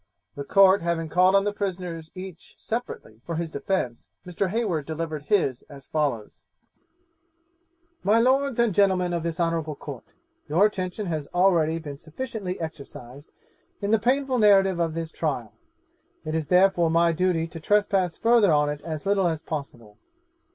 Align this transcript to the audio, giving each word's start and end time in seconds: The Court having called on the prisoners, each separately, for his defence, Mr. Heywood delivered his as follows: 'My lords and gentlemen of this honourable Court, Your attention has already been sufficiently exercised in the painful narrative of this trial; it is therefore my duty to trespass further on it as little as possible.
The 0.33 0.43
Court 0.43 0.81
having 0.81 1.09
called 1.09 1.35
on 1.35 1.43
the 1.43 1.53
prisoners, 1.53 2.09
each 2.15 2.55
separately, 2.57 3.21
for 3.23 3.35
his 3.35 3.51
defence, 3.51 4.09
Mr. 4.25 4.49
Heywood 4.49 4.83
delivered 4.87 5.25
his 5.25 5.61
as 5.69 5.85
follows: 5.85 6.39
'My 8.01 8.19
lords 8.19 8.57
and 8.57 8.73
gentlemen 8.73 9.13
of 9.13 9.21
this 9.21 9.39
honourable 9.39 9.75
Court, 9.75 10.05
Your 10.49 10.65
attention 10.65 11.05
has 11.05 11.27
already 11.35 11.77
been 11.77 11.97
sufficiently 11.97 12.59
exercised 12.59 13.31
in 13.79 13.91
the 13.91 13.99
painful 13.99 14.39
narrative 14.39 14.79
of 14.79 14.95
this 14.95 15.11
trial; 15.11 15.53
it 16.25 16.33
is 16.33 16.47
therefore 16.47 16.89
my 16.89 17.11
duty 17.11 17.45
to 17.45 17.59
trespass 17.59 18.17
further 18.17 18.51
on 18.51 18.69
it 18.69 18.81
as 18.81 19.05
little 19.05 19.27
as 19.27 19.43
possible. 19.43 19.99